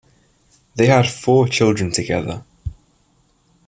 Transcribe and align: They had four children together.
They 0.77 0.87
had 0.87 1.05
four 1.07 1.47
children 1.47 1.91
together. 1.91 2.43